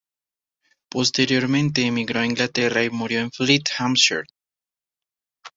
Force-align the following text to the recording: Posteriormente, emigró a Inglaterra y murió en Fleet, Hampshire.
Posteriormente, 0.89 1.85
emigró 1.85 2.21
a 2.21 2.25
Inglaterra 2.25 2.83
y 2.83 2.89
murió 2.89 3.19
en 3.19 3.29
Fleet, 3.29 3.65
Hampshire. 3.77 4.25